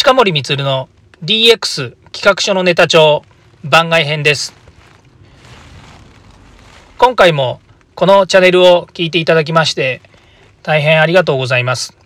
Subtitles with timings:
[0.00, 0.88] 近森光の
[1.24, 3.24] DX 企画書のネタ帳
[3.64, 4.54] 番外編です。
[6.98, 7.60] 今回も
[7.96, 10.00] このチャンネルを聞いていただきまして
[10.62, 11.97] 大変ありがとうございます。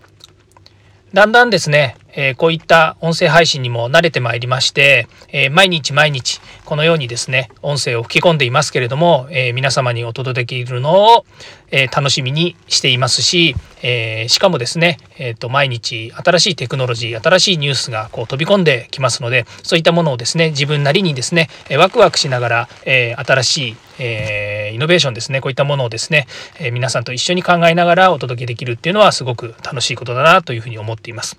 [1.14, 11.26] だんだんですね、え、こういった音声配信にも慣れてまいりまして、え、毎日毎日このようにですね音声を吹き込んでいますけれども、え、皆様にお届けできるのを、
[11.70, 21.48] え楽しみにしていますし、えしかもですね、えーと、毎日新しいテクノロジー新しいニュースがこう飛び込んできますのでそういったものをですね自分なりにですね、
[21.78, 24.41] ワクワクしながら、え新しい、え
[24.72, 25.40] イノベーションですね。
[25.40, 26.26] こういったものをですね、
[26.58, 31.36] え皆さんと一緒に考えながらお届けできるっていうのはすごく楽しいことだなというふうに思っています。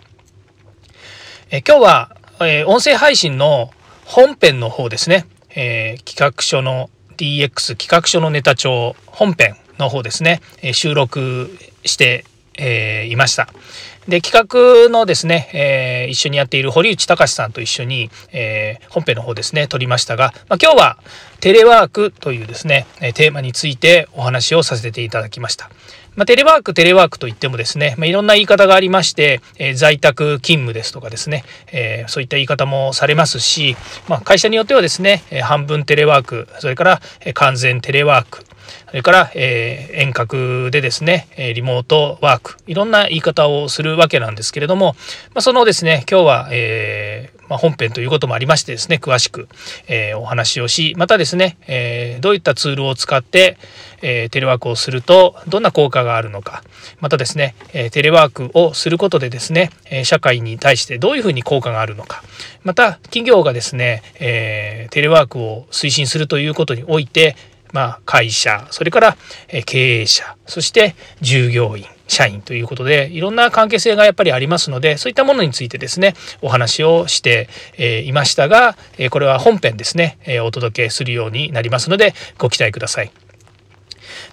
[1.51, 3.71] え今日は、え音声配信の
[4.05, 5.25] 本編の方ですね、
[5.55, 12.25] え企画書の DX 企画書のネタ帳本編の方ですね、え収録して、
[12.57, 13.47] えいました。
[14.07, 20.97] で企画のですね、えー、一緒にやっている堀内隆さんと一緒に、えー、本編の方ですね撮りましたが、まあ、今日は
[21.39, 25.69] テレワークというですねテーマについてお話をさせていただきました。
[26.15, 33.75] まあ、テレワークテレワークといってもですね、まあ、いろんな言い方がありまして、えー、在宅勤務ですとかですね、えー、そういった言い方もされますし、
[34.07, 37.01] まあ、会社によってはですね、半分テレワークそれから、
[37.33, 38.43] 完全テレワーク
[38.93, 44.95] それから、えー、遠隔でですね、リモートワーク、いろんな言い方をするわけなんですけれども、
[45.33, 49.49] まあ、そのですね、今日は、えー、まあ、本編ということもありましてですね、詳しく、
[49.87, 53.57] えー、お話をし、またですね、えどういったツールを使って、
[54.03, 56.61] えテレワークをするとどんな効果があるのか
[56.99, 62.21] またですね、えテレワークをすることでですね、え社会に対してどういうふうに効果があるのか
[62.63, 67.35] また企業がですね、えテレワークを推進するということにおいて
[67.73, 69.17] まあ、会社それから
[69.65, 77.49] 経営者そして従業員社員ということでいろんな関係性がやっぱりありますのでそういったものについてですねお話をして
[78.05, 78.77] いましたが
[79.09, 83.11] これは本編ですねお届けするようになりますのでご期待ください。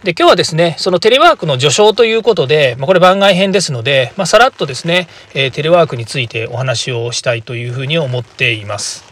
[0.05, 9.10] で今日はですねそのテレワークの序章ということで、まあ、これ番外編ですので、まあ、さらっとですね、え、テレワークについてお話をしたいというふうに思っています。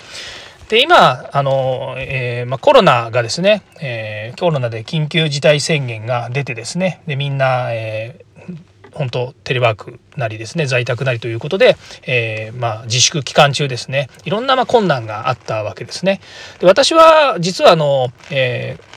[0.68, 11.76] で今あの、えー、ま、コロナがですね、えー、コロナで緊急事態宣言が出てですねでみんな、えー、本当テレワークなりですね在宅なりということで、
[12.06, 16.20] えー、まあ、自粛期間中ですねいろんなま困難があったわけですね。
[16.58, 18.88] で私は実はあの、えー、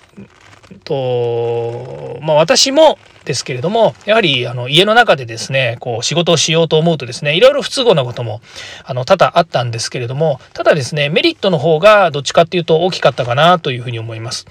[0.83, 8.41] とまあ、私もですけれどもやはりあの家の中でですねこう仕事をしようと思うとですねいろいろ不都合なことも
[8.83, 14.45] あの多々あったんですけれどもただですねメリットの方がどっちかっていうと大きかったかなというふうに思います。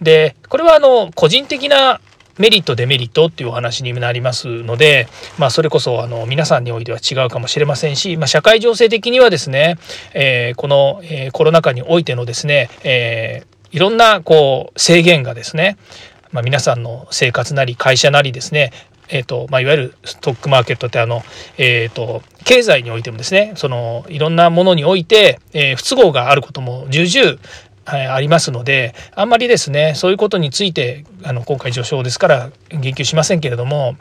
[0.00, 2.00] でこれはあの個人的な
[2.38, 9.78] メリットデメリットっていうお話になりますので、まあ、それこそあの皆さんにおいては違うかもしれませんし、まあ、社会情勢的にはですね、
[10.12, 15.78] えー、この、えー、コロナ禍においてのですね、えー、いろんなこう制限がですね
[16.32, 18.72] まあ、皆さんの生活なり会社なりですね。
[19.08, 21.22] えーとまあ、いわゆるストックマーケットってあの、
[21.58, 27.38] えーと、経済においてもですねそのいろんなものにおいて、えー、不都合があることも重々
[27.86, 33.96] はい、ありますのであんまりですねそういうことについてあの今回序章ですから言及しませんけれども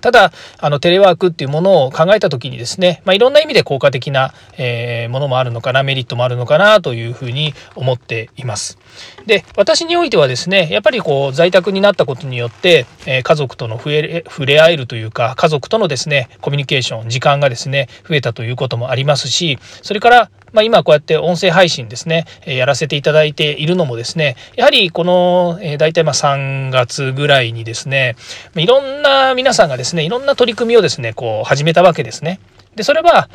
[0.00, 8.78] ただあのテレワークっていうものを考えた時にですね、まあ、いろんな意味で効果的な、えー、ものもあるのかなメリットもあるのかなというふうに思っています。
[9.26, 28.16] で私においてはですねやっぱりこう在宅になったことによって、えー、家族との触れ触れ合えるというか家族とのですねコミュニケーション時間がですね増えたということもありますしそれからまあ、今こうやって音声配信ですね、えやらせていただいているのもですねやはりこの、え大体ま3月ぐらいにですね
[28.54, 32.40] いろんな皆さんがですねいろんな取り組みをですねこう始めたわけですね。
[32.74, 33.28] でそれは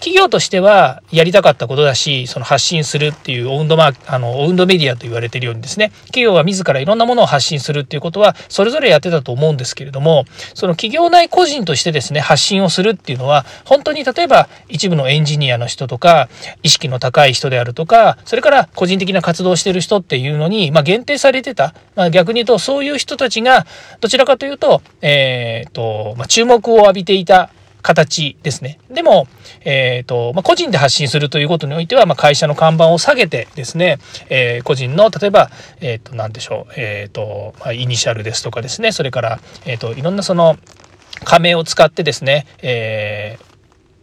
[0.00, 10.24] 企業としてはやりたかったことだしその発信するっていうオウンドマークあのオウンドメディアと言われてるようにですね企業が自らいろんなものを発信するっていうことはそれぞれやってたと思うんですけれども
[10.54, 16.30] その企業内個人としてですね発信をするっていうのは本当に例えば一部のエンジニアの人とか
[16.62, 23.66] 意識の高い人であるとかそれから個人的な活動をしてる人っていうのに、まあ、限定されてた、まあ、逆に言うとそういう人たちが
[24.00, 27.50] どちらかというと,、えーとまあ、注目を浴びていた
[27.82, 28.78] 形ですね。
[28.90, 29.26] でも、
[29.64, 33.98] えっ、ー、と、まあ、個人で発信するということにおいては、まあ、会社の看板を下げてですね、
[34.28, 35.50] えー、個人の、例えば、
[35.80, 40.58] えっ、ー、と、何でしょう、えっ、と、まあ、イニシャルですとかですね、それから、えっ、と、いろんなその、
[41.24, 43.50] 仮名を使ってですね、えー、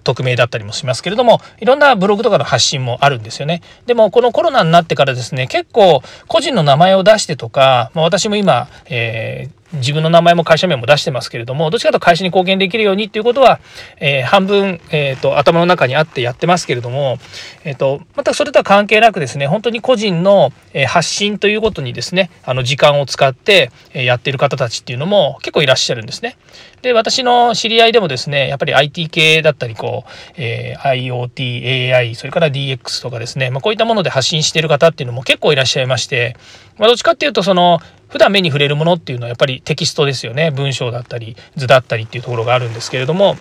[0.03, 13.59] 匿名だったりもしますけれどもいろんなブログとかの発信もあるんですよねでもこのコロナになってからですね結構個人の名前を出してとか、まあ、私も今、えー自分の名前も会社名も出してますけれども、どっちかと会社に貢献できるようにっていうことは、
[13.99, 17.17] えー、半分、えっ、ー、と、頭の中にあってやってますけれども、
[17.63, 20.53] えっ、ー、と、またそれとは関係なくですね、本当に個人の
[20.87, 26.37] 発信ということにですね、あの、時間を使ってやってる方たちっていうのも結構いらっしゃるんですね。
[26.81, 36.37] で、私の知り合いでもですね、やっぱり IT 系だったり、こう、えー、IoT、AI、それから DX とかですね、まあ、こういったもので発信してる方っていうのも結構いらっしゃいまして、
[36.77, 40.51] まあ、どっちかっていうと、その、普段目に触れるものっていうのはやっぱりテキストですよね。
[40.51, 43.37] 文章だったり、図だったりっていうところがあるんですけれども、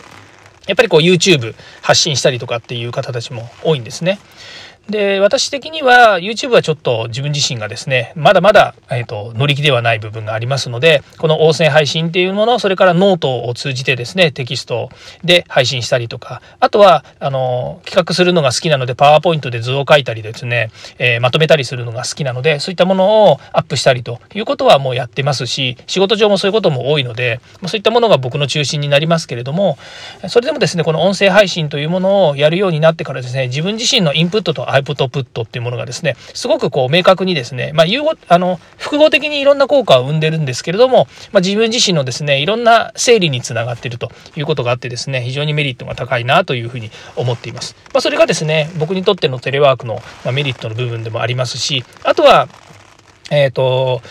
[0.67, 4.19] やっぱりこう YouTube 発信したりとかっていう方たちも多いんですね。
[4.89, 14.91] で、私的には YouTube はちょっと自分自身がですね、まだまだ、えっ、ー、と、乗り気ではない部分がありますので、この音声配信っていうもの、それからノートを通じてですね、テキスト
[15.25, 29.79] で配信したりとか、あとは、あの、企画するのが好きなので、パワーポイントで図を書いたりですね、えー、まとめたりするのが好きなので、そういったものをアップしたりということはもうやってますし、仕事上もそういうことも多いので、そういったものが僕の中心になりますけれども、
[30.29, 47.77] それでもですね、この音声配信というものをやるようになってからですね、自分自身のインプットとアウトプットっていうものがですね、すごくこう明確にですね、まあ、融合、あの、複合的にいろんな効果を生んでるんですけれども、まあ、自分自身のですね、いろんな整理につながっているということがあってですね、非常にメリットが高いなというふうに思っています。
[47.93, 50.03] まあ、それがですね、僕にとってのテレワークの
[50.33, 52.49] メリットの部分でもありますし、あとは、
[53.31, 54.03] えっ、ー、と、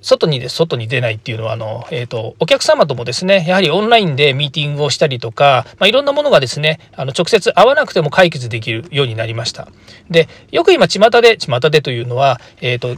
[0.00, 9.68] 外にで外に出ないっていうのはあの、えーと、お客様ともですねやはりオンラインでミーティングをしたりとか、まあ、いろんなものがですねあの直接会わなくても解決できるようになりました。
[10.10, 12.96] でよく今巷で巷でというのは、えーと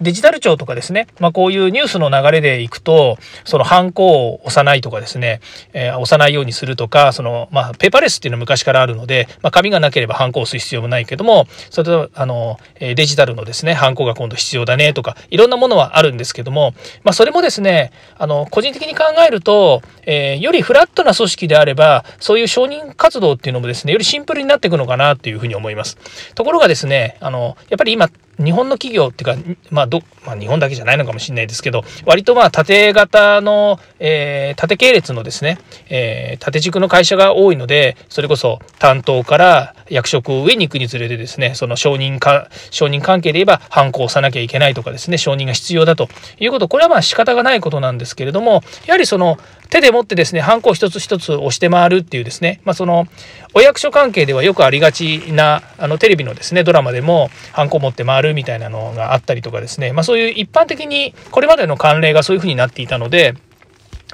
[0.00, 5.40] デジタル庁とかですね、まあ、こういうニュースの流れでいくと、そのハンコを押さないとかですね、
[5.72, 25.96] えー、押さないようにするとか、その、まあ、ペーパーレスっていうのは昔からあるので、まあ、紙がなければハンコを押す必要もないけども、それと、あの、デジタルのですね、ハンコが今度必要だねとか、いろんなものはあるんですけども、まあ、それもですね、あの、個人的に考えると、えー、よりフラットな組織であれば、そういう承認活動っていうのもですね、よりシンプルになっていくのかなというふうに思います。
[26.34, 46.08] ところがですね、あの、やっぱり今、日本の企業っていうか、まあど、まあ、日本だけじゃないのかもしれないですけど、割とまあ縦型の、えー、縦系列のですね、えー、縦軸の会社が多いので、それこそ担当から役職を上に行くにつれてですね、その承認か、承認関係で言えば、ハンコを押さなきゃいけないとかですね、承認が必要だと
[46.38, 53.06] いうこと、これはまあ仕方がないことなんですけれども、やはりその手で持ってですね、ハンコを一つ一つ押して回るっていうですね、まあその、
[53.54, 63.34] お役所関係ではよくありがちな、あのテレビのですね、ドラマでも、ハンコを持って回るみたいなのがあったりとかですね、まあそういう一般的にこれまでの慣例がそういうふうになっていたので、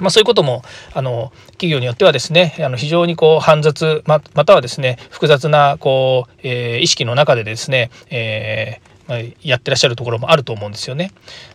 [0.01, 0.63] まあ、そういうことも
[0.93, 11.11] あの企業によってはですねあの非常にこう煩雑またはですね複雑なこう、えー、意識の中でですね、えーまあ、やってらっしゃるところもあると思うんですよね。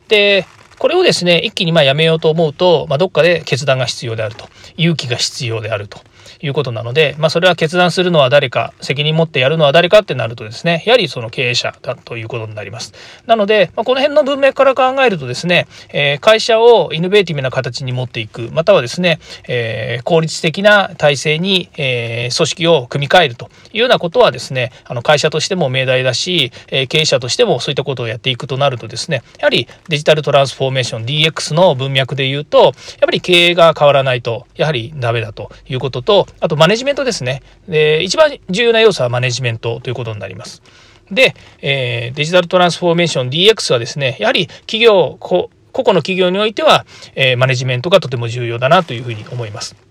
[0.09, 0.47] で
[0.79, 4.49] これをですね一気にまあやめようと思うと、まあ、どっかで決断が必要であると。
[4.77, 6.01] 勇気が必要であると。
[6.41, 12.93] いうことなので、まあ、それは決断するのは誰か、責任持ってやるのは誰かってなるとですね、やはりその経営者だということになります。
[13.27, 37.43] なので、まあ、この辺の文脈から考えるとですね、えー、会社をイノベーティブな形に持っていく、またはですね、えー、効率的な体制に、えー、組織を組み替えるというようなことはですね、あの会社としても命題だし、え経営者としてもそういったことをやっていくとなるとですね、やはりデジタルトランスフォーメーション DX の文脈で言うと、やっぱり経営が変わらないと、やはりダメだということと、あとマネジメントですね。
[37.69, 40.63] で、一番重要な要素はマネジメントということになります。
[41.11, 49.88] で、えー、デジタルトランスフォーメーション DX はですね、やはり企業、個々の企業においては、えー、マネジメントがとても重要だなというふうに思います。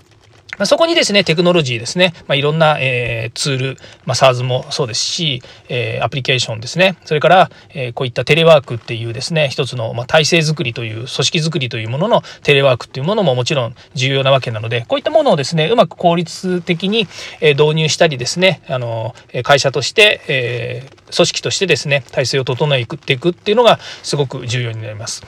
[0.57, 17.07] まあ、そこにですね、テクノロジーですね、まあ、いろんな、えー、ツール、まあ、SARS もそうですし、えー、アプリケーションですね、それから、えー、こういったテレワークっていうですね、一つの、まあ、体制づくりという、組織づくりというもののテレワークっていうものももちろん重要なわけなので、こういったものをですね、うまく効率的に、
[17.41, 25.23] 導入したりですね、あの、会社として、えー、組織としてですね、体制を整えていくっていうのがすごく重要になります。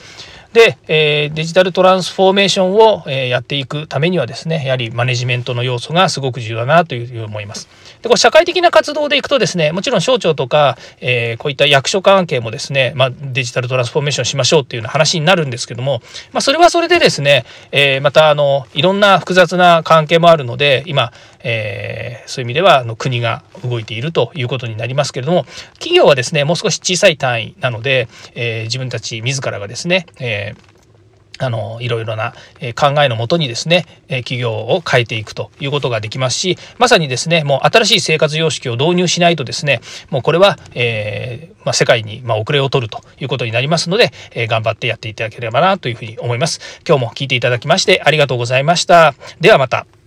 [0.53, 7.67] で、えー、デジタルトランスフォーメーションを、えー、やっていくためにはですね、やはりマネジメントの要素がすごく重要だなというふうに思います。
[8.01, 16.01] で、これ社会的な活動でいくとですね、もちろん省庁とか、えー、こういった役所関係もですね、まあ、デジタルトランスフォーメーションしましょうっていうような話になるんですけども、
[16.33, 30.05] まあ、それはそれでですね、えー、また、あの、いろんな複雑な関係もあるので、今、えー、そういう意味ではあの国が動いているということになりますけれども企業はですねもう少し小さい単位なので、えー、自分たち自らがですね、
[30.39, 30.69] え
[31.39, 32.33] あのいろいろな
[32.75, 39.79] 考えのもとにですね企業を変えていくということができますしまさにですねもう新しい生活様式を導入しないとですね
[40.09, 46.59] もうこれは、えー、まあ、世界にま遅れを取るということになりますので、えー、頑張ってやっていただければなというふうに思います。
[46.87, 49.15] 今日も聞いていただきましてありがとうございました。
[49.39, 49.98] ではまた。